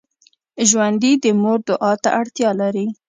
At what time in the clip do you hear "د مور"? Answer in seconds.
1.23-1.59